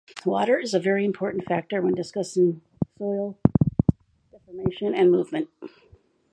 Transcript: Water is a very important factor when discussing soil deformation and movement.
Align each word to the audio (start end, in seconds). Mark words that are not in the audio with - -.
Water 0.25 0.57
is 0.57 0.73
a 0.73 0.79
very 0.79 1.05
important 1.05 1.43
factor 1.45 1.79
when 1.79 1.93
discussing 1.93 2.63
soil 2.97 3.37
deformation 4.31 4.95
and 4.95 5.11
movement. 5.11 5.49